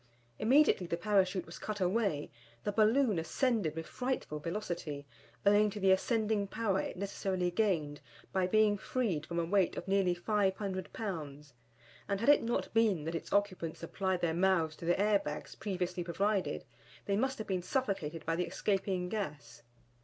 Immediately 0.39 0.87
the 0.87 0.97
Parachute 0.97 1.45
was 1.45 1.59
cut 1.59 1.79
away, 1.79 2.31
the 2.63 2.71
balloon 2.71 3.19
ascended 3.19 3.75
with 3.75 3.85
frightful 3.85 4.39
velocity, 4.39 5.05
owing 5.45 5.69
to 5.69 5.79
the 5.79 5.91
ascending 5.91 6.47
power 6.47 6.81
it 6.81 6.97
necessarily 6.97 7.51
gained 7.51 8.01
by 8.33 8.47
being 8.47 8.79
freed 8.79 9.27
from 9.27 9.37
a 9.37 9.45
weight 9.45 9.77
of 9.77 9.87
nearly 9.87 10.15
500 10.15 10.91
pounds; 10.91 11.53
and 12.09 12.19
had 12.19 12.29
it 12.29 12.41
not 12.41 12.73
been 12.73 13.03
that 13.03 13.13
its 13.13 13.31
occupants 13.31 13.83
applied 13.83 14.21
their 14.21 14.33
mouths 14.33 14.75
to 14.77 14.85
the 14.85 14.99
air 14.99 15.19
bags 15.19 15.53
previously 15.53 16.03
provided, 16.03 16.65
they 17.05 17.15
must 17.15 17.37
have 17.37 17.45
been 17.45 17.61
suffocated 17.61 18.25
by 18.25 18.35
the 18.35 18.47
escaping 18.47 19.07
gas. 19.07 19.61